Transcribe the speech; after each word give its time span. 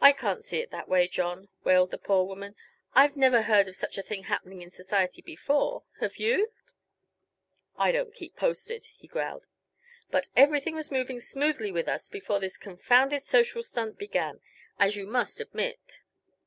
"I 0.00 0.12
can't 0.12 0.42
see 0.42 0.60
it 0.60 0.70
that 0.70 0.88
way, 0.88 1.06
John," 1.06 1.50
wailed 1.64 1.90
the 1.90 1.98
poor 1.98 2.24
woman. 2.24 2.56
"I've 2.94 3.14
never 3.14 3.42
heard 3.42 3.68
of 3.68 3.76
such 3.76 3.98
a 3.98 4.02
thing 4.02 4.22
happening 4.22 4.62
in 4.62 4.70
society 4.70 5.20
before, 5.20 5.82
have 6.00 6.16
you?" 6.16 6.50
"I 7.76 7.92
don't 7.92 8.14
keep 8.14 8.36
posted," 8.36 8.86
he 8.96 9.06
growled. 9.06 9.46
"But 10.10 10.28
everything 10.34 10.74
was 10.76 10.90
moving 10.90 11.20
smoothly 11.20 11.70
with 11.70 11.88
us 11.88 12.08
before 12.08 12.40
this 12.40 12.56
confounded 12.56 13.22
social 13.22 13.62
stunt 13.62 13.98
began, 13.98 14.40
as 14.78 14.96
you 14.96 15.06
must 15.06 15.38
admit." 15.40 16.00